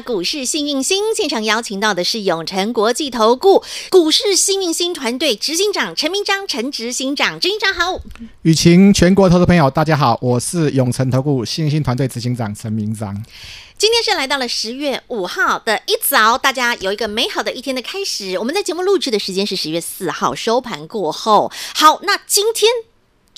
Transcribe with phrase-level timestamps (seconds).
[0.00, 8.00] 股市幸运星现场，邀请到的是永诚国际投顾股市幸运星团队执行长陈明章，陈执行长，执行长好。
[8.42, 13.22] 雨晴，全国投资朋友大家好，我是永诚投顾幸运星团队执行长陈明章。
[13.76, 18.38] 今天是来到了十月五号的一早，大家有一个美好的一天的开始。
[18.38, 21.52] 我们在节目录制的时间是十月四号收盘过后。
[21.74, 22.70] 好，那今天。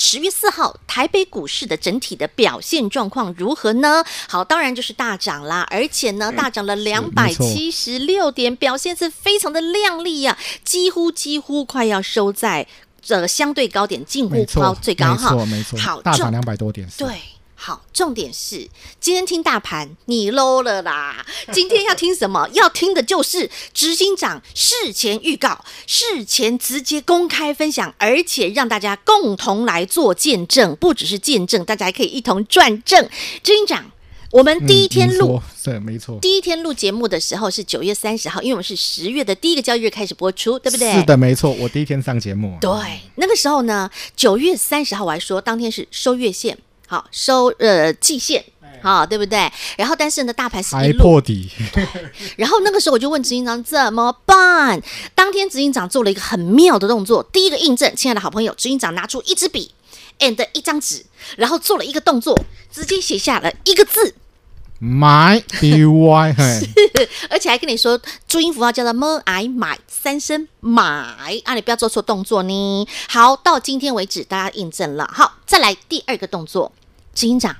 [0.00, 4.02] 十月四号，台北股市的整体的表现状况如何呢？
[4.26, 12.66] 好，当然就是大涨啦，而且呢，大涨了两百七十六点，表现是非常的亮丽呀，几乎几乎快要收在
[13.02, 17.06] 这个相对高点，近乎高最高哈，没错没错，好，大涨两百多点，对。
[17.62, 21.26] 好，重点是今天听大盘你 low 了啦！
[21.52, 22.48] 今天要听什么？
[22.54, 33.06] 要听的就是执行长事前预告，事前直接公开分享，而且让大家共同来做见证，不只是见证，大家还可以一同赚正。
[33.42, 33.90] 执行长，
[34.30, 40.94] 我们第一天录，嗯、对，没错，第一天录节目的时候是九月三十号，因为我们是十月的第一个交易日开始播出，对不对？
[40.94, 42.56] 是的，没错，我第一天上节目。
[42.58, 42.70] 对，
[43.16, 46.56] 那个时候呢，九月三十号我还说当天是收月线。
[46.91, 48.45] 好收呃季线，
[48.83, 49.49] 好对不对？
[49.79, 51.49] 然后但是呢，大盘是一路破底。
[52.37, 54.83] 然后那个时候我就问执行长怎么办？
[55.15, 59.73] 当天执行长做了一个很妙的动作，第一个印证，亲爱的好朋友，执行长拿出一支笔
[60.18, 62.37] and 一张纸，然后做了一个动作，
[62.73, 64.16] 直接写下了一个字
[64.83, 66.66] 买 B Y， 是
[67.28, 70.83] 而且还跟你说注音符号叫做 M I 买三声买
[71.44, 72.88] 啊，你不要做错动作呢。
[73.06, 75.06] 好，到今天为止，大家印证了。
[75.12, 76.73] 好，再来第二个动作。
[77.20, 77.54] 执行长，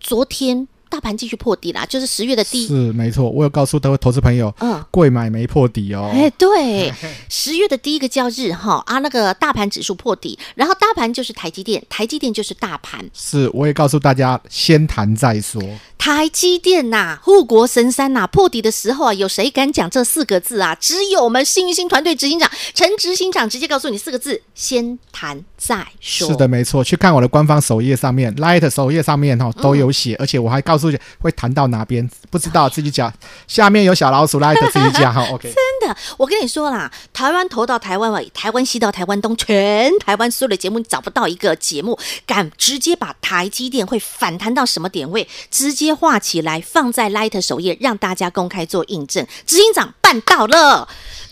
[0.00, 6.10] 昨天大盘继续破底啦，就是十月的第一，是没错，我有告诉各位投资朋友，嗯，贵买没破底哦。
[6.12, 6.92] 哎，对，
[7.28, 13.08] 十月的第一个交易日哈啊，那个大盘指数破底，然后大盘就是台积电，台积电就是大盘。
[13.14, 15.62] 是，我也告诉大家，先谈再说。
[16.00, 20.74] 台积电呐、啊，护国神山呐、啊，破底的时候啊，有谁敢讲这四个字啊？
[20.80, 26.26] 只有我们幸运星团队执行长陈执行长直接告诉你四个字：先谈再说。
[26.28, 26.82] 是的，没错。
[26.82, 33.12] 去看我的官方首页上面，Light 首页上面哈都有写、嗯，而且我还告诉你会谈到哪边，不知道自己讲。
[33.46, 35.22] 下面有小老鼠 Light 自己讲哈。
[35.30, 35.52] OK。
[35.52, 45.89] 真的，我跟你说啦，台湾头到台湾尾，台湾西到台湾东，全台湾所有的节目你找不到一个节目敢直接把台积电会反弹到什么点位，直接。
[45.94, 49.26] 画起来，放在 Light 首页，让大家公开做印证。
[49.46, 50.88] 执行长办到了，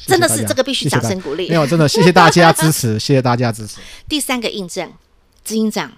[0.06, 1.48] 真的是这个必须掌声鼓励。
[1.48, 3.76] 没有，真的谢谢大家支持， 谢谢大家支持。
[4.08, 4.92] 第三个印证，
[5.44, 5.92] 执行长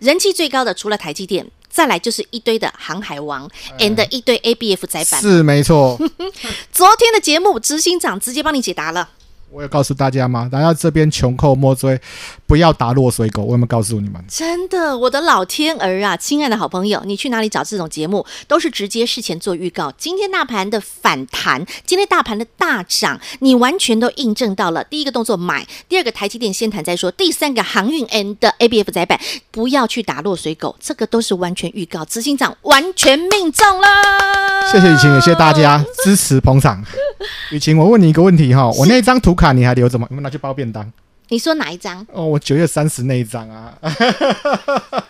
[0.00, 3.48] 人气最高的除了台积电，再来就是一堆的航海王、
[3.78, 5.20] 嗯、，and 一堆 ABF 载板。
[5.20, 5.98] 是没错。
[6.72, 9.08] 昨天的节目，执行长直接帮你解答了。
[9.52, 10.48] 我有告诉大家吗？
[10.50, 12.00] 大家这边穷寇莫追，
[12.46, 13.42] 不要打落水狗。
[13.42, 14.24] 我有没有告诉你们？
[14.28, 16.16] 真的，我的老天儿啊！
[16.16, 18.24] 亲爱的好朋友，你去哪里找这种节目？
[18.46, 19.92] 都是直接事前做预告。
[19.98, 24.84] 今天大盘的反弹，今天大盘的大涨，你完全都印证到了。
[24.84, 29.18] 第一个动作买，第二个台积电先谈再说，第三个航运 and ABF 载板，
[29.50, 32.04] 不要去打落水狗，这个都是完全预告。
[32.04, 33.88] 执行长完全命中了。
[34.70, 36.84] 谢谢雨晴，也谢谢大家支持捧场。
[37.50, 40.06] 雨晴，我问你一个问题哈，我那张图卡你还留着吗？
[40.10, 40.92] 有没有拿去包便当？
[41.30, 42.04] 你说哪一张？
[42.12, 43.72] 哦，我九月三十那一张啊，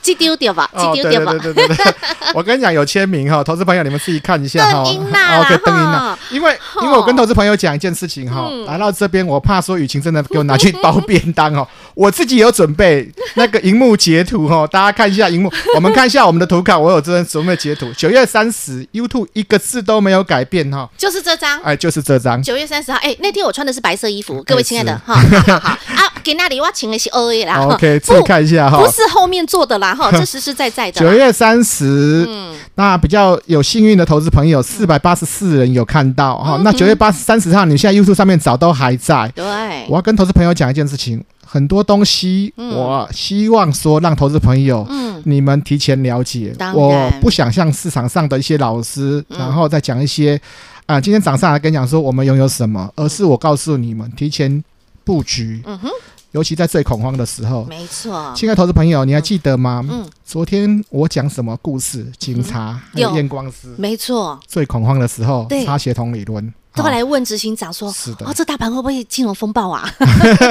[0.02, 1.32] 寄丢掉吧，寄丢掉吧。
[1.32, 1.94] 对对对对对，
[2.34, 4.84] 我跟你讲有签名哈，投资朋友你们自己看一下哈。
[4.84, 6.18] 灯音啦，OK，灯音啦。
[6.30, 17.90] 因为因为我跟投资朋友讲一件事情哈，来到这边我怕说雨晴真的给我拿去包便当哦， 我自己有准备那个荧幕截图哈，大家看一下荧幕，我们看一下我们的图卡，我有这准备截图。
[17.94, 22.42] 九月三十，YouTube 一个字都没有改变哈，就是这张，哎，就是这张。
[22.42, 25.78] 九月三十号，哎，那天我穿的是白色衣服，各位亲爱的哈，好好 啊。
[26.22, 31.00] 给那里我请的是 O A 啦，OK，自己看一下哈，不是后面做的啦哈， 这实实在在的。
[31.00, 36.62] 九月三十，嗯，那比较有幸运的投资朋友，四百八十四人有看到哈、嗯。
[36.62, 39.32] 那九月八三十号，你现在 YouTube 上面找都还在。
[39.34, 39.44] 对，
[39.88, 46.54] 我要跟投资朋友讲一件事情，很多东西，我希望说让投资朋友，嗯，你们提前了解。
[46.74, 50.38] 我不想像市场上的一些老师，然后再讲一些
[50.84, 54.62] 啊，今天早上来跟你讲说我们拥有什么，而是我告诉你们提前。
[55.10, 55.90] 布局，嗯哼，
[56.30, 57.64] 尤其在最恐慌的时候。
[57.64, 59.84] 没错，亲爱投资朋友，你还记得吗？
[59.90, 62.06] 嗯，昨天我讲什么故事？
[62.16, 66.54] 警察还有验光师，没错，最恐慌的时候，擦协同理论。
[66.76, 69.92] 都会来问执行长说：“是的，哦，这大盘会不会金融风暴啊？”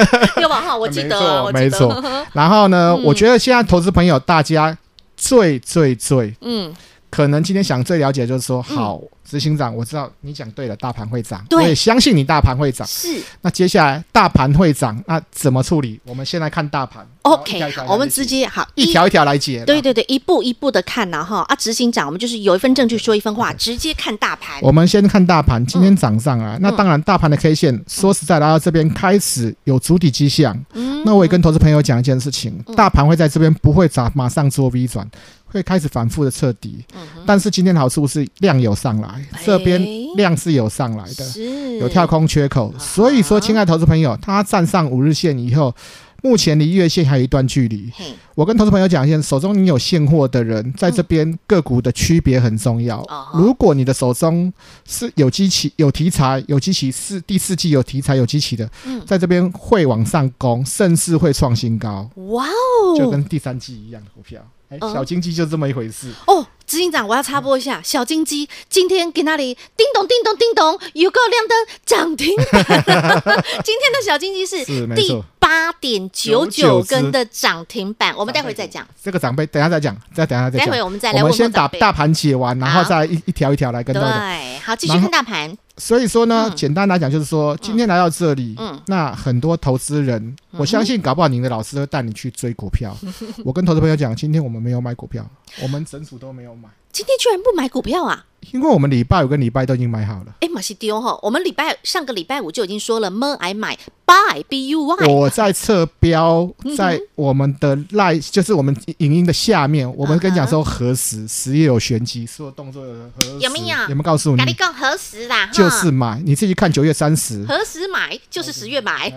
[0.42, 0.60] 有吧？
[0.60, 2.26] 哈，我记得，没错，没错。
[2.34, 4.76] 然后呢，我觉得现在投资朋友大家
[5.16, 6.70] 最最最，嗯，
[7.08, 9.00] 可能今天想最了解就是说，好。
[9.30, 12.84] 执行长，我知道你讲对了，大盘会涨，我也相信你大盘会涨。
[12.88, 16.00] 是，那接下来大盘会涨，那怎么处理？
[16.04, 17.06] 我们先来看大盘。
[17.22, 19.64] OK，我们直接好一条一条来解。
[19.64, 21.44] 对对对，一步一步的看呢哈。
[21.46, 24.60] 啊，执行长，我们就是有一份证据说一分话，直接看大盘。
[24.62, 30.58] 我们先看大盘，今天涨上来，那当然大盘的 K 线，说实在来到这边开始有主体迹象。
[30.72, 35.08] 嗯，那我也跟投资朋友讲一件事情，大盘会在这边不会涨，马上做 V 转。
[35.52, 39.80] 会开始反复的彻底，嗯、但是今天的好处是量有上来，欸、这边
[40.16, 45.74] 量是有上来的，是有跳空缺口，啊、所以说，亲爱的投资朋友，它站上五日线以后，
[46.22, 47.90] 目前离月线还有一段距离。
[48.34, 53.04] 我跟投资朋友讲一下，手中你有现货的人，在这边个股的区别很重要。
[53.10, 54.52] 嗯、如果你的手中
[54.86, 62.08] 是有机器、有题材、有机器是第四季有题材、有机器的，嗯、在这边会往上攻，甚至会创新高。
[62.28, 64.40] 哇哦，就跟第三季一样的股票。
[64.68, 66.46] 哎，小经济就这么一回事哦。
[66.70, 72.62] 执行长，我要插播一下，小金鸡今天给那里叮咚叮咚叮咚，有个亮灯涨停板。
[73.64, 74.64] 今天的小金鸡是
[74.94, 78.14] 第八点九九根的涨停板。
[78.16, 80.66] 我们待会再讲这个长辈，等下再讲，再等下再讲。
[80.66, 81.20] 待会我们再来。
[81.22, 84.18] 我们先把大盘解完，然后再一一条一条来跟大家。
[84.18, 85.56] 对，好，继续看大盘。
[85.76, 92.94] 所以说呢，简单来讲就是说，今天来到这里，嗯那很多投资人，我相信搞不好您的老师会带你去追股票。
[93.44, 95.26] 我跟投资朋友讲，今天我们没有买股票，
[95.62, 96.68] 我们整组都没有买。
[96.92, 98.26] 今天居然不买股票啊？
[98.52, 100.34] 因为我们礼拜五跟礼拜都已经买好了。
[100.40, 105.06] 哎，马西丢哈，我们礼拜上个礼拜五就已经说了，M I 买 buy B U Y。
[105.06, 113.38] 我在侧标，在我们的 live 就是我们影音的下面，我们跟你讲说何时，时也有玄机，所有动作有何时？
[113.40, 113.76] 有没有？
[113.82, 114.36] 有没有告诉你？
[114.36, 115.46] 哪里讲何时啦？
[115.52, 117.44] 就是买，你自己看九月三十。
[117.44, 118.18] 何时买？
[118.30, 119.12] 就是十月买。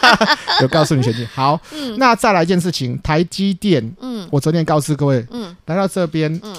[0.60, 1.26] 有告诉你玄机。
[1.34, 1.60] 好，
[1.96, 6.54] 那再来一件事情，台积电，嗯，我昨天告诉各位，嗯，来到这边，嗯。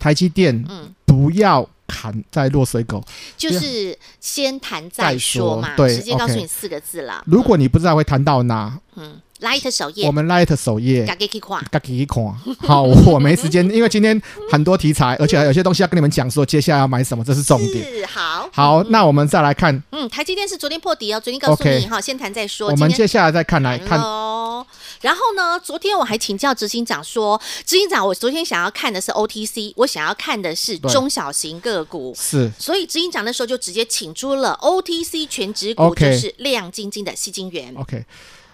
[0.00, 3.04] 台积电，嗯，不要砍在落水狗，
[3.36, 7.22] 就是先谈再说嘛，对，直接告诉你四个字了。
[7.26, 9.20] 如果你不知道会谈到哪，嗯。
[9.42, 12.24] Light 首页，我们 Light 首页，自己去看，自己去看。
[12.60, 17.84] 好，我没时间，因为今天很多题材，而且有些东西要跟你们讲，说接下来要买什么，这是重点。
[17.84, 22.70] 是好，好，那我们再来看，嗯，台积电是昨天破底哦，昨天告诉你哈，先谈再说。
[22.70, 24.64] 我们接下来再看来看哦。
[25.02, 37.74] 然后呢，昨天我还请教执行长说，执行长，我昨天想要看的是 OTC，我想要看的是中小型个股，是，所以执行长那时候就直接请出了 OTC 全值股，就是亮晶晶的吸金源。
[37.76, 38.06] OK，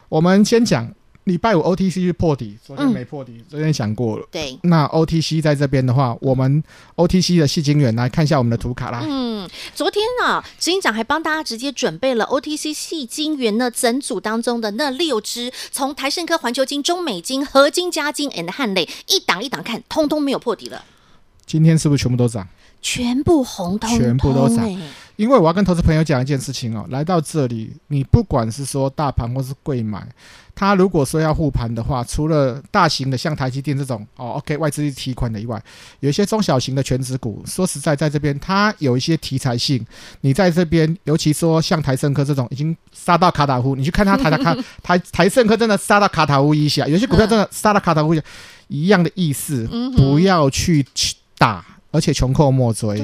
[0.08, 0.92] 我们先讲。
[1.28, 4.26] 礼拜五 OTC 去破底，昨天没破底，嗯、昨天想过了。
[4.32, 6.62] 对，那 OTC 在这边的话，我们
[6.96, 9.04] OTC 的矽晶元来看一下我们的图卡啦。
[9.06, 20.82] 嗯，昨天啊，执行长还帮大家直接准备了 OTC 矽晶圆那整组当中的那六只，从台盛科、环球金、中美金、合金、加金 and 汉磊一档一档看，通通没有破底了。
[21.44, 22.48] 今天是不是全部都涨？
[22.80, 24.68] 全部红彤彤，全部都涨。
[25.16, 30.06] 因为我要跟投资朋友讲一件事情哦，来到这里，你不管是说大盘或是贵买，
[30.58, 35.62] 他如果说要护盘的话，除了大型的像台积电这种哦，OK 外资提款的以外，
[36.00, 39.86] 有一些中小型的全职股，说实在，在这边它有一些题材性。
[40.22, 48.24] 你在这边，尤其说像台盛科这种已经杀到卡塔夫，你去看它台 台台台盛科真的杀到卡塔夫一下，有些股票真的杀到卡塔夫一下，
[48.66, 49.64] 一样的意思，
[49.96, 50.84] 不要去
[51.38, 53.00] 打，而且穷寇莫追。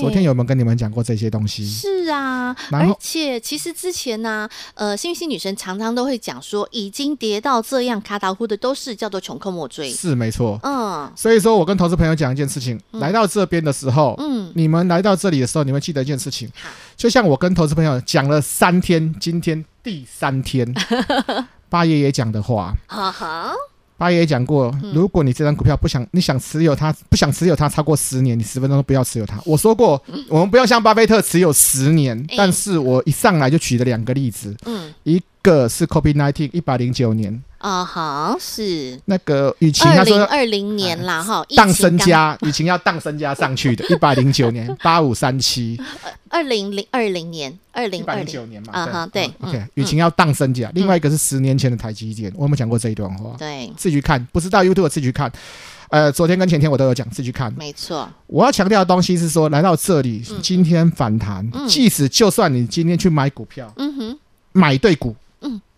[0.00, 1.66] 昨天有没有跟你们讲过这些东西？
[1.66, 10.58] 是啊，而且其实之前呢、啊，呃，幸运星女神常常都会讲说，已经跌到这样卡达呼的都是叫做穷寇莫追，是没错。
[10.62, 20.74] 嗯，所以说我跟投资朋友讲一件事情，嗯、来到这边的时候，嗯，你们来到这里的时候，你们记得一件事情，好就像我跟投资朋友讲了三天，今天第三天，
[21.68, 23.52] 八爷爷讲的话，哈哈。
[24.00, 29.38] 八爷也讲过，如果你这张股票不想，你想持有它，不想持有它超过十年，你十分钟都不要持有它。
[29.44, 37.42] 我说过，我们不要像巴菲特持有十年，但是我一上来就举了两个例子，嗯，一个是 COVID-19 一百零九年。
[37.60, 38.98] 啊哈，是。
[39.04, 45.78] 那个雨晴，他说二零年啦哈，当身家，雨晴要当身家上去的，一百零九年 八五三七，
[46.30, 48.26] 二零零二零年，二零二零。
[48.26, 53.34] 九年嘛，啊哈，对，OK，雨晴要当身家，另外一个是十年前的台积电，我有没有讲过这一段话？
[53.36, 55.30] 对，自己去看，不知道 YouTube 自己去看，
[55.88, 58.08] 呃，昨天跟前天我都有讲，自己去看，没错。
[58.28, 64.18] 我要强调的东西是说，来到这里，今天反弹，即使就算你今天去买股票，嗯哼，
[64.52, 65.16] 买对股，嗯。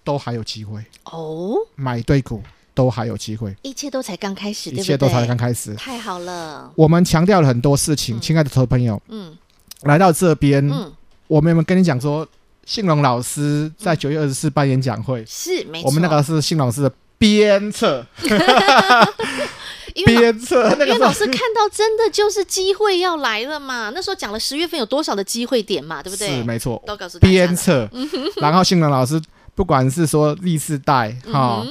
[0.04, 0.85] 都还有机会。
[1.04, 2.42] 哦，买对股
[2.75, 6.71] 都还有机会，一切都才刚开始，一切都才刚开始，太好了。
[6.75, 9.37] 我们强调了很多事情，亲爱的投资朋友，嗯，
[9.82, 10.92] 来到这边，嗯，
[11.26, 12.26] 我们有没有跟你讲说，
[12.64, 18.06] 信荣老师在九月二十四办演讲会，是没错，我们那个是信荣老师的鞭策。
[20.06, 23.90] 鞭策，因为老师看到真的就是机会要来了嘛。
[23.94, 26.28] 那时候讲了十月份有多少的机会点嘛，对不对？
[26.28, 27.18] 是没错，都告诉。
[27.18, 27.87] 鞭策，
[28.40, 29.21] 然后信荣老师
[29.54, 31.64] 不管是说历世代哈。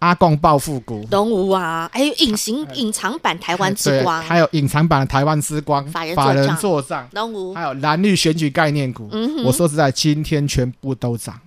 [0.00, 9.08] 阿共暴富股，东吴啊，还有隐形隐藏版台湾之光，还有隐藏版的台湾之光，法人做账，东吴，还有蓝绿选举概念股。
[9.10, 11.40] 嗯、我说实在，今天全部都涨，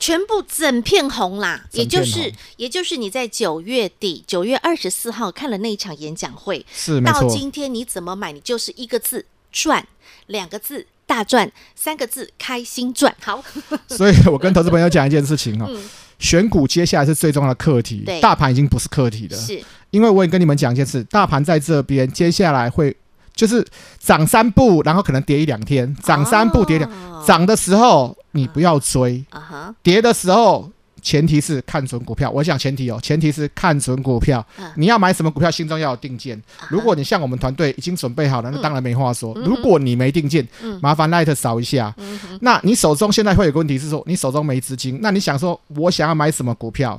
[0.00, 1.66] 全部整片红啦。
[1.72, 9.86] 也就是，也就是你在九月底，九月二十四号看了那一场演讲会，是到今天你怎么买，你就是一个字赚，
[10.28, 13.12] 两个字大赚，三个字开心赚。
[13.20, 13.42] 好，
[13.88, 15.66] 所以我跟投资朋友讲一件事情哦。
[15.68, 15.82] 嗯
[16.18, 19.36] 选股接下来是最重要的课题，大盘已经不是课题了。
[19.36, 22.96] 是，因为我也跟你们讲一件事，大盘在这边接下来会
[23.36, 23.64] 就是
[24.00, 26.90] 涨三步，然后可能跌一两天，涨三步跌两，
[27.24, 30.68] 涨、哦、的时候你不要追，啊哈，跌的时候。
[31.02, 34.44] 前提是看准股票，我想前提哦，前提是看准股票。
[34.76, 36.40] 你要买什么股票，心中要有定见。
[36.68, 39.34] 如果你像我们团队已经准备好了，那当然没话说。
[39.34, 40.46] 如果你没定见，
[40.80, 41.94] 麻烦 Light 扫一下。
[42.40, 46.98] 那你手中现在会有个问题是说，你手中没资金，那你想说，我想要买什么股票？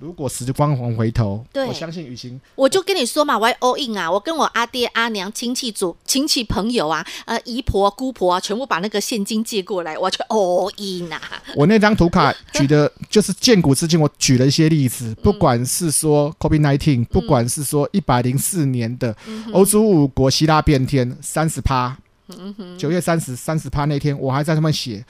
[0.00, 11.20] 如果时光往回头，对我相信雨晴，我就跟你说嘛，我要 all in 啊，我跟我阿爹阿娘亲戚组亲戚朋友啊，呃姨婆姑婆啊，全部把那个现金借过来，我要去 all in 啊。
[11.54, 19.14] 我那张图卡 举的就是荐股资金，我举了一些例子，不管是说 COVID-19，不管是说一百零四年的
[19.52, 21.96] 欧洲五国希腊变天三十趴。
[22.78, 25.04] 九月三十三十趴那天，我还在上面写，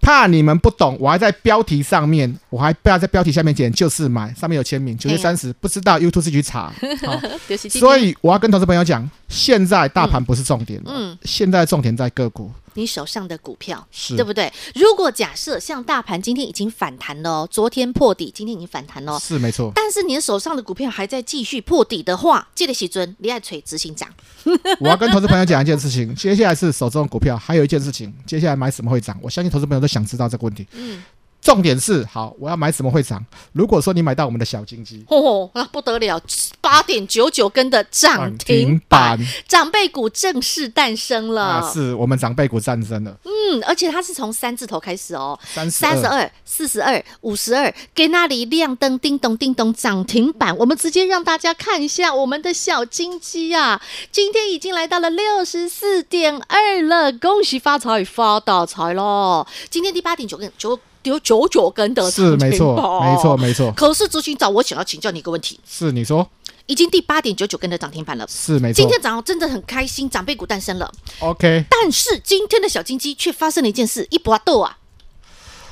[0.00, 4.96] 怕你们不懂，我还在标题上面，我还不要在标题下面剪，就是买，上面有签名。
[4.96, 6.72] 九月三十，不知道 YouTube 自己去查。
[7.04, 7.20] 好，
[7.70, 12.50] 所以我要跟投资朋友讲，现在大盘不是重点，嗯，现在重点在个股。
[12.74, 14.52] 你手上的股票是对不对？
[14.74, 19.72] 如果假设像大盘今天已经反弹了哦，昨天破底，今天已经反弹了，是没错。
[19.74, 24.06] 但是你的手上的股票还在继续破底的话，记得喜尊，你爱锤执行长。
[24.78, 29.18] 我要跟投资朋友讲一件事情，接下来是手中的股票，还有一件事情，接下来买什么会涨？
[29.22, 30.66] 我相信投资朋友都想知道这个问题。
[30.72, 31.02] 嗯。
[31.46, 33.24] 重点是好，我要买什么会涨？
[33.52, 36.20] 如果说你买到我们的小金鸡，哦，那不得了，
[36.60, 41.42] 八点九九根的涨停板，长辈股正式诞生了。
[41.44, 43.16] 啊，是我们长辈股诞生了。
[43.22, 50.56] 嗯，而且它是从三字头开始哦，三三十二、四十二、五十二，给那里亮灯，叮咚叮咚涨停板。
[50.58, 59.46] 我们直接让大家看一下我们的小金鸡啊，今天已经来到了六十四点二了，恭喜发财发大财喽！
[59.70, 60.76] 今天第八点九根九。
[61.10, 63.72] 有九九根的是没错，没错，没错。
[63.72, 65.58] 可是执行长，我想要请教你一个问题。
[65.66, 66.28] 是你说，
[66.66, 68.26] 已经第八点九九根的涨停板了。
[68.28, 68.76] 是没错。
[68.76, 70.92] 今天早上真的很开心，长辈股诞生了。
[71.20, 71.64] OK。
[71.70, 74.78] 但是今天的小金鸡却发生了一件事，一搏斗啊！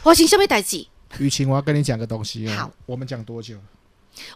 [0.03, 0.89] 我请下面代记。
[1.19, 2.57] 雨晴，我要跟你讲个东西啊。
[2.57, 3.57] 好，我们讲多久？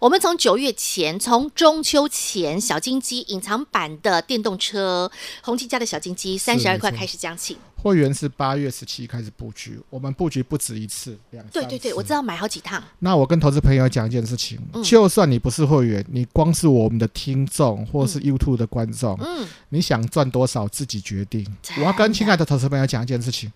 [0.00, 5.10] 我们从九月前，从中秋前，小金鸡隐藏版的电动车，
[5.42, 7.56] 红旗家的小金鸡三十二块开始讲起。
[7.80, 11.52] 会员是八月十七开始布局，我们布局不止一次，两次。
[11.52, 12.82] 对对对，我知道买好几趟。
[12.98, 21.46] 那我跟投资朋友讲一件事情，嗯、就算你不是会员，你光是我们的听众或是 YouTube 的观众，嗯，你想赚多少自己决定。
[21.76, 23.52] 嗯、我要跟亲爱的投资朋友讲一件事情，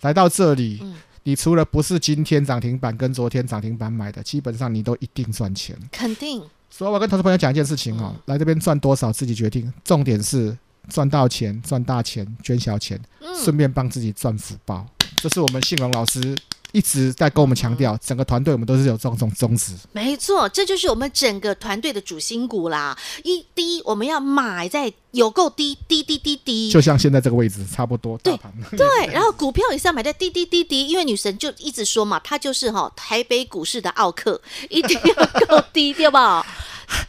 [0.00, 0.78] 来到这里。
[0.80, 0.94] 嗯
[1.26, 5.76] 你除了不是今天涨停板跟昨天涨停板买的，基本上你都一定赚钱。
[5.90, 6.40] 肯定。
[6.70, 10.56] 所以我跟投资朋友讲一件事情哦，嗯、来这边赚多少自己决定，重点是
[10.88, 13.00] 赚到钱赚大钱捐小钱，
[13.42, 14.86] 顺、嗯、便帮自己赚福报。
[15.16, 16.36] 这是我们信荣老师。
[16.76, 19.72] 一直在跟我们强调，整个团队我们都是有这种宗旨。
[19.92, 22.94] 没错，这就是我们整个团队的主心骨啦。
[23.24, 28.18] 一低我们要买在有够低，低低低低，就像现在这个位置差不多。
[28.18, 28.38] 对
[28.76, 36.44] 对， 然后股票也是要买在低低低低，因为女神就一直说嘛，她就是哈台北股市的奥克，一定要够低， 对吧？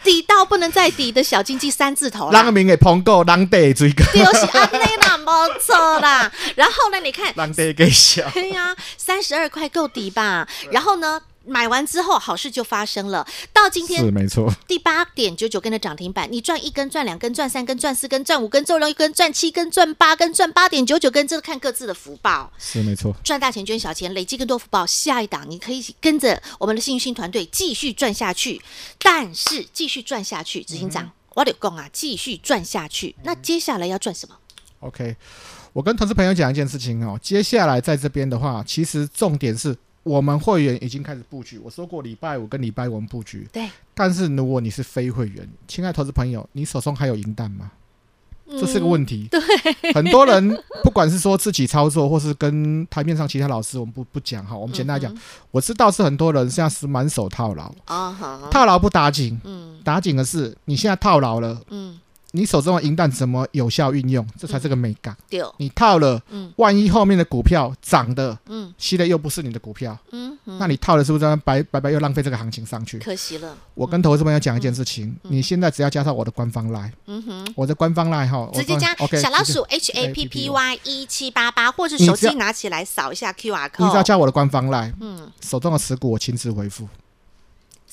[0.07, 6.31] 低到不能再低的小经济三字头，人民的捧够，人地追高，就是安内啦，没错啦。
[6.55, 10.47] 然后呢，你看，人地给小，对呀，三十二块够低吧？
[10.71, 11.19] 然后呢？
[11.47, 13.25] 买完之后，好事就发生了。
[13.53, 22.51] 到今天是没错，第八点九九根的涨停板，你赚一根、赚两根、赚三根、赚四根、赚五根，赚六根、赚七根、赚八根、赚八点九九根，这是看各自的福报。
[22.57, 24.85] 是没错，赚大钱捐小钱，累积更多福报。
[24.85, 28.61] 下一档你可以跟着我们的幸运星团队继续赚下去。
[28.99, 33.15] 但是继续赚下去，执行长，我得讲啊，继续赚下去。
[33.23, 34.35] 那接下来要赚什么
[34.81, 35.15] ？OK，
[35.71, 37.17] 我跟投资朋友讲一件事情哦。
[37.21, 39.77] 接下来在这边的话，其实重点是。
[40.07, 41.59] 我们会员已经开始布局。
[41.59, 43.47] 我说过礼拜五跟礼拜五我们布局。
[43.51, 43.69] 对。
[43.93, 47.71] 但是如果你是非会员，亲爱的投资朋友，你手中还有银弹吗？
[48.49, 49.27] 这是个问题。
[49.29, 49.93] 对。
[49.93, 54.55] 很多人不管是说自己操作，或是跟台面上其他老师，我们不不讲哈。
[54.55, 55.13] 我们简单来讲，
[55.51, 61.99] 我知道是很多人现在是满手套牢啊，套牢不打紧，嗯，打紧的是你现在套牢了，嗯。
[62.31, 64.27] 你手中的银弹怎么有效运用？
[64.37, 65.15] 这才是个美感。
[65.29, 66.21] 对，你套了，
[66.57, 72.99] 万一后面的股票涨的，嗯，吸的又不是你的股票，嗯，那你套了是不是白白白又浪费这个行情上去？
[72.99, 73.55] 可惜了。
[73.73, 86.87] 我跟投资朋友讲一件事情，你现在只要加上我的官方 line，嗯哼，我的官方 line 哈，直接加小老鼠 H A P P Y 一七八八，或是手机拿起来扫一下 Q R code，你只要加我的官方 line，嗯，手中的持股我亲自回复。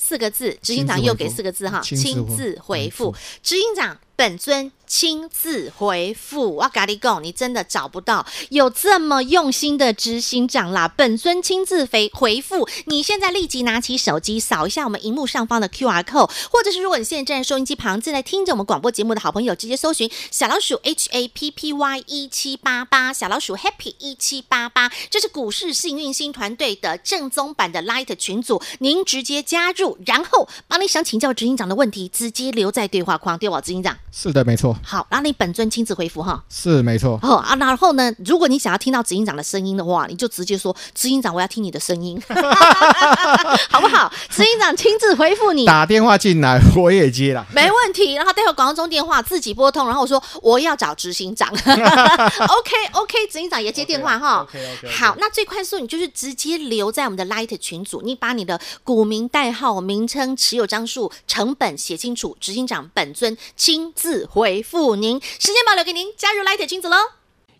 [0.07, 3.97] 四个字，执行长又给四个字哈，亲自回复，执行长。
[4.17, 10.87] 本尊亲自回复，我咖喱贡，你真的找不到有这么用心的执行长啦！
[10.87, 33.97] 本尊亲自回回复，你现在立即拿起手机扫一下我们荧幕上方的 QR code，或者是如果你现在站在收音机旁正在听着我们广播节目的好朋友，直接搜寻小老鼠 H A P P Y 一七八八，小老鼠 Happy 一七八八，这是股市幸运星团队的正宗版的 Light 群组，您直接加入，然后把你想请教执行长的问题直接留在对话框，对我执行长。
[34.11, 34.74] 是的，没错。
[34.83, 36.43] 好，那你本尊亲自回复哈。
[36.49, 37.19] 是没错。
[37.21, 42.19] 哦啊，然后呢，如果你想要听到执行长的声音的话，你就直接说：“执行长，我要听你的声音，
[43.69, 45.65] 好不好？”执行长亲自回复你。
[45.65, 48.13] 打电话进来，我也接了，没问题。
[48.13, 51.49] 然后待会广告中电话自己拨通，然后我说我要找执行长。
[51.51, 54.37] OK OK，执行长也接电话哈。
[54.43, 54.91] OK OK, okay。
[54.91, 64.05] 好，那最快速你就是直接留在我们的 Light 群组，你把你的股民代号、名称、持有张数、成本写清楚，执行长本尊亲自。
[64.05, 66.97] 自回复您，时间保留给您加入 Light 君子喽。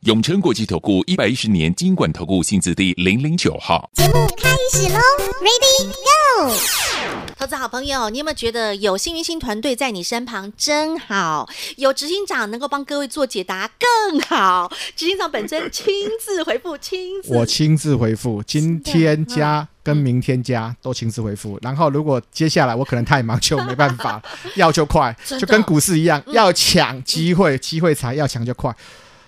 [0.01, 3.89] 永诚国际投顾一百一十年金管投顾新字第零零九号。
[3.93, 4.99] 节目开始喽
[5.41, 6.53] ，Ready Go！
[7.37, 11.47] 投资好朋友，你有没有觉得有幸运星团队在你身旁真好？
[11.77, 14.71] 有执行长能够帮各位做解答更好。
[14.95, 19.67] 执行长本身亲自回复，亲自我亲自回复，今天加。
[19.85, 24.19] 跟明天加都亲自回复，然后如果接下来我可能太忙就没办法，
[24.57, 28.75] 要就快，就跟股市一样，要抢机会，机会才要抢就快。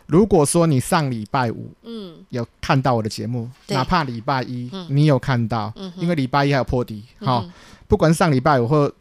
[0.08, 7.46] 如果说你上礼拜五，嗯，有看到我的节目，哪怕礼拜一你有看到，因为礼拜一还有破底，好，
[7.88, 8.92] 不管上礼拜五或。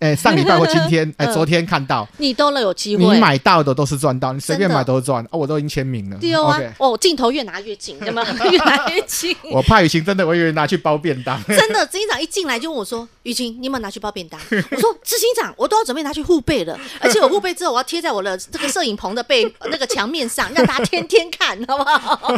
[0.00, 5.24] 哎，上礼拜或今天， 哎，昨天看到你都能有机会，你买到的都是赚到，你随便买都是赚。
[5.30, 6.16] 哦，我都已经签名了。
[6.18, 8.24] 对啊，哦，镜头越拿越近，对吗？
[8.50, 9.36] 越拿越近。
[9.52, 11.42] 我怕雨晴真的，我以为拿去包便当。
[11.44, 22.36] 真的，执行长一进来就问我说：“雨晴，你有没有拿去包便当？” 我说：“执行长，我都要准备拿去护背了，而且我护背之后，我要贴在我的这个摄影棚的背那个墙面上，让大家天天看，好不好？”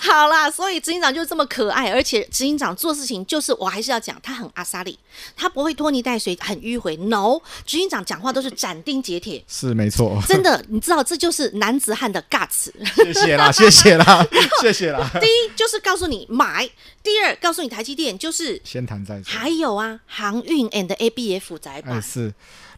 [0.00, 4.98] 好啦，所以执行长就是这么可爱，而且执行长做事情就是，我还是要讲，他很阿莎利，
[5.36, 6.96] 他不会拖泥带水，很迂回。
[7.08, 10.22] No，执行长讲话都是斩钉截铁，是没错。
[10.26, 12.70] 真的，你知道这就是男子汉的 guts。
[12.94, 14.28] 谢谢啦，谢谢啦，后
[14.60, 15.10] 谢谢啦。
[15.20, 16.68] 第一就是告诉你买，
[17.02, 19.24] 第二告诉你台积电就是先谈再说。
[19.24, 22.00] 还有啊，航运 and ABF 载板。
[22.00, 22.32] 是，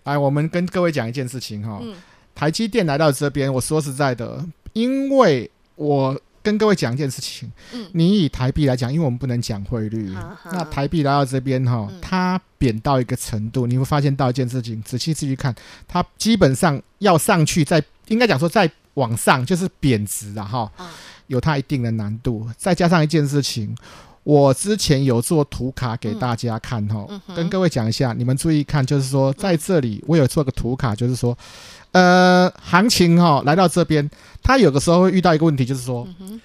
[0.05, 1.95] 来我们跟各位讲一件事情哈，嗯、
[2.35, 6.21] 台积电来到这边，我说实在的，因为我。
[6.45, 15.55] 跟各位讲一件事情，嗯，你以台币来讲，因为我们不能讲汇率，嗯、那台币来到这边哈，嗯、它贬到一个程度，你会发现到一件事情，仔细仔细看，
[15.89, 20.87] 它基本上要上去再，再应该讲说再往上就是贬值了哈，嗯、
[21.29, 22.47] 有它一定的难度。
[22.59, 23.75] 再加上一件事情，
[24.25, 31.39] 我之前有做图卡给大家看哈，嗯嗯、跟各位讲一下，你们注意看，就是说在这里我有做个图卡，就是说。
[31.93, 34.11] 呃，行情哈、哦、来到这边，
[34.43, 36.41] 它有的时候会遇到一个问题，就是说，嗯、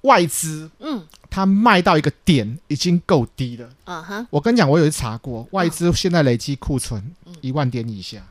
[0.00, 3.68] 外资，嗯，它卖到一个点已经够低了。
[3.84, 7.00] 嗯哼，我跟你讲，我有去查过，外资现在累积库存
[7.40, 8.26] 一万点以下，嗯、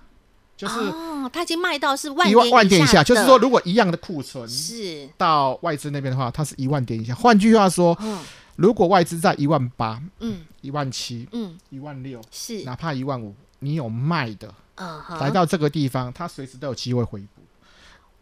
[0.57, 5.07] 就是哦，它已经卖到是万一万万点以下，就是说，如果一样的库存是。
[5.15, 7.15] 到外资那边的话，它是一万点以下。
[7.15, 8.19] 换句话说，嗯、
[8.59, 14.53] 如果外资在一万八，嗯，一万七，嗯，一万六，是哪怕一万五，你有卖的。
[14.75, 15.19] Uh huh.
[15.21, 17.41] 来到这个地方，它随时都有机会回补。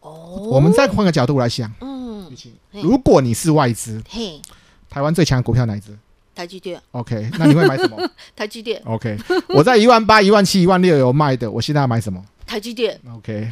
[0.00, 0.54] 哦，oh?
[0.54, 2.30] 我们再换个角度来想，嗯，
[2.70, 4.40] 如果你是外资，嘿，
[4.88, 5.98] 台湾最强的股票哪一支？
[6.36, 6.80] 台积电。
[6.92, 7.96] OK，那你会买什么？
[8.36, 8.80] 台积电。
[8.84, 12.24] OK，我在一万八、一万七、一万六有卖的，我现在要买什么？
[12.46, 13.00] 台积电。
[13.12, 13.50] OK，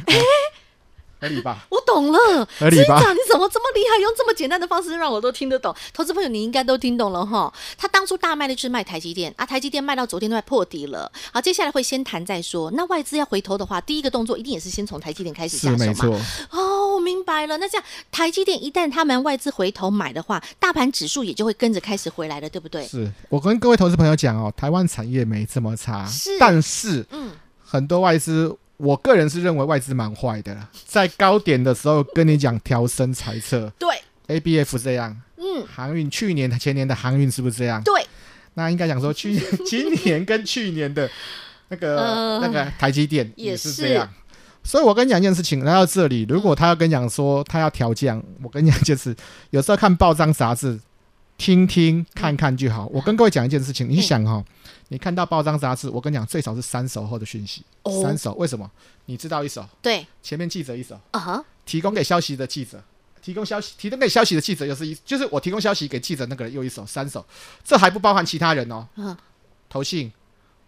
[1.19, 1.65] 合理吧？
[1.69, 2.99] 我懂了，合理吧？
[3.13, 3.99] 你怎么这么厉害？
[4.01, 5.75] 用这么简单的方式让我都听得懂。
[5.93, 7.51] 投资朋友，你应该都听懂了哈。
[7.77, 11.11] 他当初大卖的就是卖台积电啊，台积电卖到昨天都快破底了。
[11.31, 12.69] 好，接下来会先谈再说。
[12.71, 15.79] 那外资要回头的话，第一个动作一定也是先从台积电开始下手嘛？
[15.79, 16.19] 是没错。
[16.51, 17.57] 哦，我明白了。
[17.57, 22.85] 那这样台积电一旦他们外资回头买的话，大盘指数也就会跟着开始回来了，对不对？
[22.85, 27.31] 是我跟各位投资朋友讲哦，台湾产业没这么差，是，但是嗯，
[27.63, 28.55] 很多外资。
[28.77, 33.89] 我个人是认为外资蛮坏的，在高点的时候跟你讲调升猜测，对
[34.27, 37.81] ，A B F 这样，嗯，航运去年前年的航运是不是这样？
[37.83, 38.05] 对，
[38.53, 41.09] 那应该讲说去年、 今年跟去年的
[41.69, 44.07] 那个、呃、那个台积电也是这样，
[44.63, 49.15] 所以我跟你讲一件事情，来到这里，如果他要跟你讲说他要调降，我跟你讲就是
[49.49, 50.79] 有时候看报章杂志，
[51.37, 52.85] 听听看看就好。
[52.85, 54.43] 嗯、我跟各位讲一件事情，你想哈、
[54.89, 57.63] 你看到报章杂志，我跟你讲，最少是三手后的讯息。
[57.83, 58.69] 哦、三手为什么？
[59.05, 62.83] 你知道一手，对，前面记者一手，啊哈，提供给消息的记者，
[63.21, 67.25] 提供消息，提供给消息的记者又是一，就是我提供消息给记者那个人又一手，三手，
[67.63, 69.15] 这还不包含其他人哦，嗯，
[69.69, 70.11] 投信、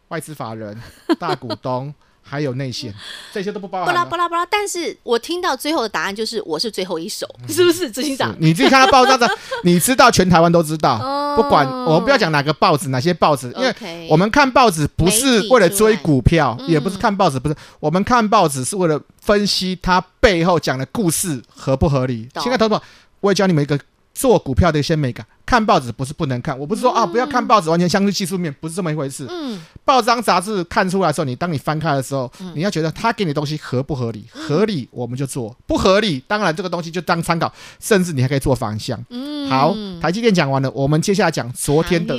[0.09, 0.79] 外资法人、
[1.19, 1.93] 大股东。
[2.29, 2.93] 还有内线，
[3.33, 3.87] 这些都不包含。
[3.87, 8.35] 巴拉巴拉巴拉，但是我听到最后的答案就是我是最后一手，嗯、是不是执行长？
[8.39, 9.27] 你自己看到报章的，
[9.63, 10.99] 你知道全台湾都知道。
[10.99, 22.29] 哦、不管我们不要讲哪个报纸，哪些报纸，因为我们看报纸不是为了追股票，也不是看报纸，不是我们看报纸是为了分析它背后讲的故事合不合理。
[22.33, 22.81] 懂现在，投保，
[23.21, 23.79] 我也教你们一个
[24.19, 25.25] 做股票的一些美感。
[25.45, 29.25] 看报纸不是不能看，我不是说、嗯、啊不要看报纸，完全相信技术面，不是这么一回事。
[29.29, 34.25] 嗯，报章杂志看出来的时候，你当你翻开的时候，嗯、你要觉得他给你的东西合不合理？
[34.29, 39.03] 合理我们就做，不合理当然这个东西就当参考，甚至你还可以做反向。
[39.09, 42.15] 嗯，好，台积电讲完了，我们接下来讲昨天的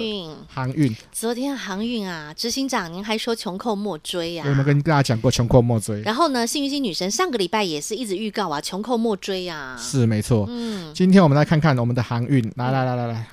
[0.52, 0.94] 航运。
[1.12, 4.48] 昨天航运啊，执行长您还说穷寇莫追呀、啊？
[4.48, 6.02] 我们跟大家讲过穷寇莫追。
[6.02, 9.76] 然后呢，幸运星女神上个礼拜也是一直预告啊，穷寇莫追呀、啊。
[9.78, 10.46] 是没错。
[10.48, 13.26] 嗯，今天我们来看看我们的航运，来来来来来。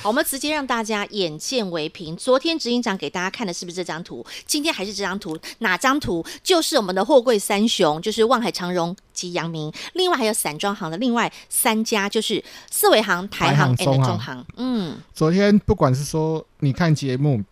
[0.00, 2.16] 好，我们直接让大家眼见为凭。
[2.16, 4.24] 昨天执行长给大家看的是不是这张图？
[4.46, 5.38] 今天还是这张图？
[5.58, 6.24] 哪张图？
[6.42, 9.72] 就是我们的货柜三雄，就是望海、长荣及阳明。
[9.94, 14.06] 另外还有散装行的另外三家，就是四维行、台行、中航。
[14.06, 17.42] 中航嗯，昨天不管是说你看节目。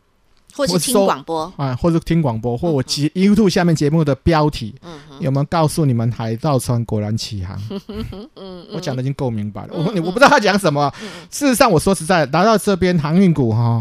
[0.52, 7.56] 或是听广播啊，或是听广播，或我节 YouTube 下面节目的标题，嗯、有没有告诉你们海盗船果然起航？
[8.34, 9.68] 嗯、我讲的已经够明白了。
[9.72, 10.92] 嗯、我我不知道他讲什么。
[11.00, 13.80] 嗯、事实上，我说实在，来到这边航运股哈，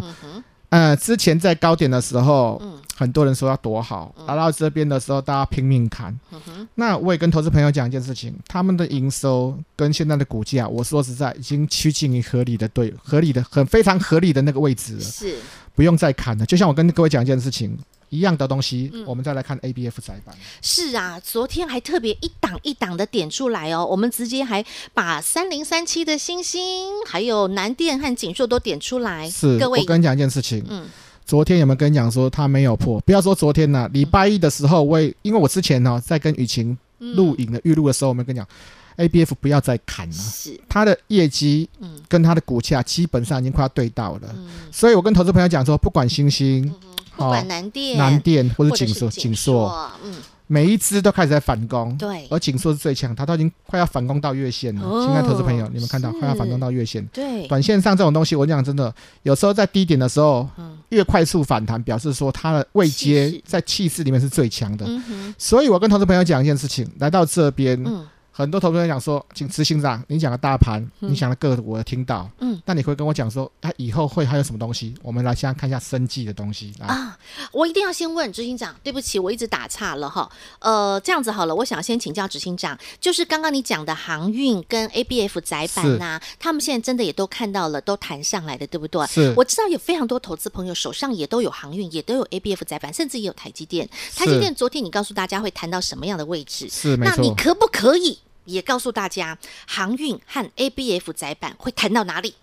[0.70, 6.18] 呃，之前在高点的时候，嗯、很多人说要躲好，来到这边的时候，大家拼命砍。
[6.32, 15.02] 嗯、那我也跟投资朋友讲一件事情，他们的营收跟现在的股价，我说实在，已经趋近于合理的对，合理的很非常合理的那个位置了。
[15.02, 15.36] 是。
[15.76, 17.78] 不用再砍了，就像我跟各位讲一件事情
[18.10, 20.36] 一样的东西，嗯、我们再来看 ABF 载板。
[20.62, 29.30] 是啊，昨天还特别一档一档的点出来哦，我们直接还把三零三七的星星，还有南电和锦硕都点出来。
[29.30, 30.88] 是，各位，我跟你讲一件事情，嗯，
[31.26, 33.00] 昨天有没有跟你讲说它没有破？
[33.02, 38.48] 不要说昨天了，礼拜一的时候我也，因为我之前呢在跟雨晴录影的预录的时候，我们跟你讲。
[38.96, 41.70] A B F 不要再砍了，是它的业绩，
[42.10, 49.70] 跟它的股价基本上已经快要对到了，嗯、所以我跟投资朋友讲说，不管星星，嗯、不管南电、南电或者景硕、景硕，
[50.04, 50.16] 嗯，
[50.48, 54.82] 每一支都开始在反攻，对，而景硕是最强，它都已经快要反攻到月线了。
[55.06, 64.86] 亲爱的投资朋友，你们看到快要反攻到月线，对，短线上这种东西，我讲真的，有时候在低点的时候，嗯、越快速反弹，表示说它的位阶在气势里面是最强的。
[64.88, 68.08] 嗯、所以我跟投资朋友讲一件事情，来到这边，嗯
[68.40, 72.30] 很多投资人讲说，请执行长，你讲的大盘，嗯、你讲的个股，我听到。
[72.40, 74.96] 嗯，那你会跟我讲说，它以后会还有什么东西？
[75.04, 77.20] 我们来先看一下生计的东西啊。
[77.52, 80.32] 我一定要先问执行长，对不起，我一直打岔了哈。
[80.60, 89.06] 呃，这样子好了，我想先请教执行长，就是刚刚你讲的航运跟 ABF 窄板呐、啊，他们现在真的也都看到了，都谈上来的，对不对？
[89.08, 89.34] 是。
[89.36, 93.90] 我知道有非常多投资朋友手上也都有航运，也都有 ABF 窄板，甚至也有台积电。
[94.16, 96.70] 台积电昨天你告诉大家会谈到什么样的位置？
[96.70, 98.18] 是，那你可不可以？
[98.52, 102.36] 也告诉大家，航运和 ABF 载板会谈到哪里？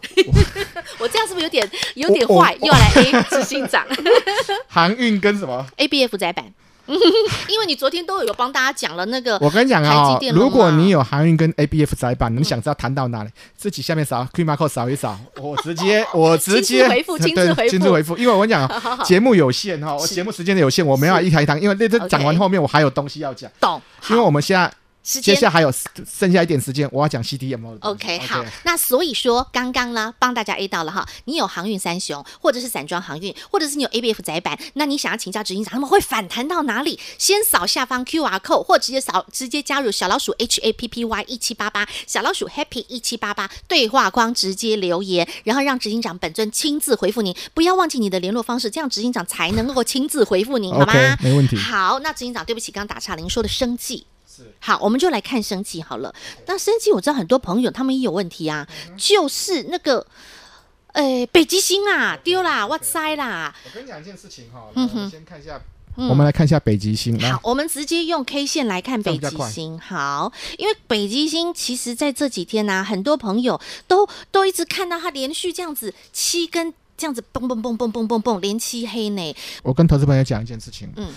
[0.98, 2.56] 我这样是不是有点有点坏？
[2.60, 3.86] 又要来 A 执行长？
[4.68, 6.52] 航运跟什么？ABF 载板。
[7.46, 13.30] 因为你昨天都有帮大家讲了那个，我跟你讲啊，如果你有航运跟 ABF 载板，你想知道谈到哪里？
[13.56, 18.16] 自己下面扫 Q Mark 扫一扫，我直接我直接回复，亲自回复，亲自回复。
[18.16, 18.68] 因为我跟你讲，
[19.04, 23.48] 节目有限哈，我节目时间有限，我没办法一台一堂，因为那这讲完后面我还有东西要讲。
[23.60, 23.80] 懂。
[24.08, 24.72] 因为我们现在。
[25.18, 25.72] 接下来还有
[26.06, 27.78] 剩下一点时间，我要讲 CDMO。
[27.80, 37.00] OK，好，那所以说刚刚呢，帮大家 A 到了哈，你有航运三雄，或者是散装航运，或者是你有 ABF 载板，那你想要请教执行长，他们会反弹到哪里？
[37.16, 50.92] 先扫下方 QR code，或直接扫，直接加入小老鼠 H A P P Y 一七八八，小老鼠 Happy 一七八八对话框直接留言，然后让执行长本尊亲自回复您，不要忘记你的联络方式，这样执行长才能够亲自回复您，好吗
[51.22, 51.56] 没问题。
[51.56, 53.76] 好，那执行长，对不起，刚打岔了，您说的生
[54.30, 54.44] 技。
[54.60, 56.14] 好，我们就来看升级好了。
[56.46, 60.06] 那升级我知道很多朋友他们也有问题啊，嗯、就是那个，
[60.92, 63.54] 呃、欸，北极星啊丢啦，哇塞啦！
[63.64, 65.60] 我跟你讲一件事情哈，嗯哼，先看一下，
[65.96, 67.18] 嗯、我们来看一下北极星。
[67.20, 69.78] 好，我们直接用 K 线来看北极星。
[69.78, 79.36] 好，因为北极星其实在这几天呢、啊，很多朋友都都一直看到它连续这样子七根这样子蹦蹦蹦蹦蹦蹦蹦连七黑呢。
[79.62, 81.12] 我跟投资朋友讲一件事情，嗯。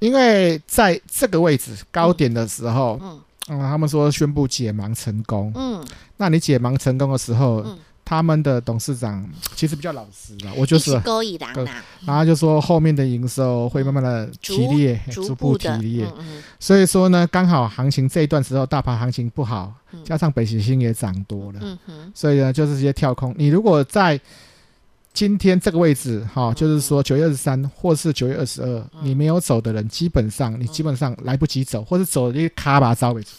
[0.00, 5.84] 因为在这个位置高点的时候，嗯，嗯，他们说宣布解盲成功，嗯，
[6.16, 11.64] 那你解盲成功的时候，嗯，他们的董事长其实比较老实了，我就是勾引的，
[12.06, 16.06] 然后就说后面的营收会慢慢的提列，逐步提列，
[16.58, 21.78] 所以说呢，刚好行情这一段时候大盘行情不好，加上北极星也涨多了，
[22.14, 23.34] 所以呢就是直接跳空。
[23.36, 24.18] 你如果在
[25.12, 33.30] 今天这个位置，哈、哦，就是说九月二十三或是九月二十二，你没有走的人，基本上你基本上来不及走，或是走一个卡把招位置。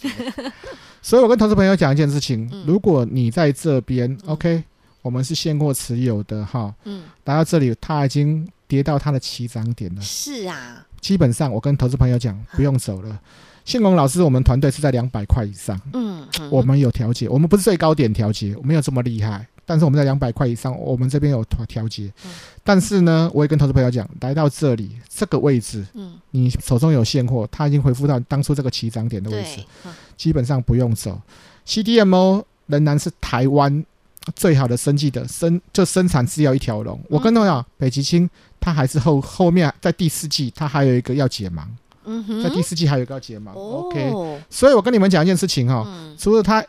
[1.01, 4.63] 所以我跟投资朋友讲一件事情：如果你在这边，OK，
[5.01, 10.01] 我们是现货持有的，哈，嗯，来到这里，它已经跌到它的起涨点了。
[10.01, 13.19] 是啊，基本上我跟投资朋友讲，不用走了。
[13.63, 19.47] 信荣老师，我们团队是在两百块以上，嗯，我们有调节，我们不是最高点调节，我没有这么厉害。
[19.65, 22.11] 但是我们在两百块以上，我们这边有调调节。
[22.25, 22.31] 嗯、
[22.63, 31.21] 但是呢，我也跟投资朋友讲，来到这里这个位置，嗯，你手中有现货，它已经回复到当初这个起涨点的位置，嗯、基本上不用走。
[31.65, 33.85] CDMO 仍然是台湾
[34.35, 36.97] 最好的生技的生，就生产制药一条龙。
[37.03, 41.63] 嗯、我跟朋友讲，北极星它还是后后面在第四季，它还有一个要解盲。
[42.03, 43.51] 嗯哼，在第四季还有一个要解盲。
[43.51, 46.65] 哦、OK，所以我跟你们讲一件事情哈，嗯、除了它。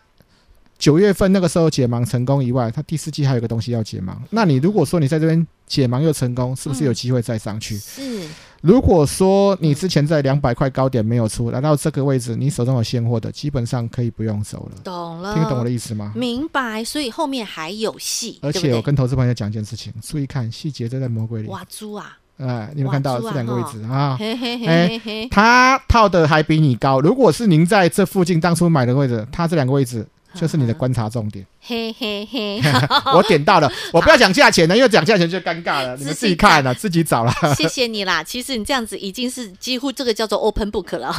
[0.83, 4.17] 九月份那个时候解盲成功以外，它第四季还有一个东西要解盲。
[4.31, 7.77] 那你如果说你在这边解盲又成功，是不是有机会再上去？
[7.77, 8.27] 是。
[8.63, 14.81] 如果说你之前在两百块高点没有出来到这个位置，你手中有现货的，基本上可以不用走了。
[14.83, 16.13] 懂了，听得懂我的意思吗？
[16.17, 16.83] 明白。
[16.83, 18.41] 所以后面还有戏。
[18.43, 21.49] 而且我跟投资朋友讲一件事情，注意看细节，都在魔鬼里。
[21.49, 22.19] 哇猪啊！
[22.39, 24.19] 哎，你们看到这两个位置啊？
[24.21, 27.01] 哎，他套的还比你高。
[27.01, 30.05] 如果是您在这附近当初买的位置，他这两个位置。
[30.35, 31.47] 就是你的观察重点。
[31.65, 32.61] 嘿嘿嘿，
[33.15, 35.97] 我点到了， 我不要讲价钱了，因为讲价钱就尴尬了。
[35.97, 37.33] 你们自己看了，自己找了。
[37.57, 41.13] 谢谢你啦，其实你这样子已经是几乎这个叫做 open book 了。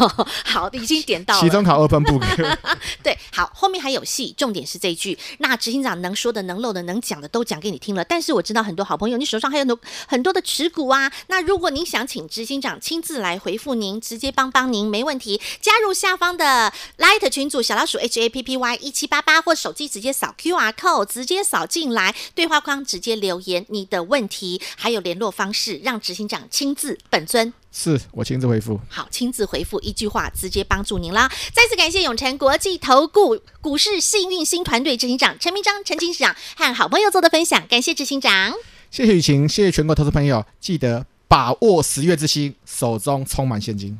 [0.44, 1.40] 好，已经点到了。
[1.42, 2.58] 期中考 open book。
[3.02, 5.18] 对，好，后面还有戏，重点是这一句。
[5.38, 8.04] 那执行长能说的、能漏的、能讲的都讲给你听了。
[8.04, 11.10] 但是我知道很多好朋友，你手上还有很多很多的持股啊。
[11.28, 15.40] 那如果您想请执行长亲自来回复您，直接帮帮您，没问题。
[15.62, 21.06] 加入下方的 Light 群组小老鼠 H A P P Y 一七八八，或手机直接扫 QR code。
[21.06, 28.80] 直接扫进来，对话框直接留言你的问题，还有联络方式，让执行长亲自本尊，是我亲自回复。
[28.90, 31.32] 好，亲自回复一句话，直接帮助您啦。
[31.54, 38.54] 再次感谢永诚国际投顾股市幸运星团队执行长陈明章陈执行长和好朋友做的分享，感谢执行长，
[38.90, 44.00] 谢谢雨晴，谢谢全国投资朋友，记得把握十月之星，手中充满现金，